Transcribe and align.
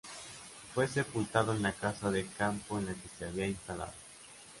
Fue 0.73 0.87
sepultado 0.87 1.53
en 1.53 1.61
la 1.61 1.73
casa 1.73 2.09
de 2.09 2.25
campo 2.25 2.79
en 2.79 2.87
la 2.87 2.93
que 2.95 3.07
se 3.19 3.25
había 3.25 3.45
instalado. 3.45 3.93